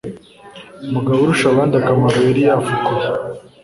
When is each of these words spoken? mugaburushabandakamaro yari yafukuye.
mugaburushabandakamaro 0.91 2.17
yari 2.27 2.41
yafukuye. 2.49 3.07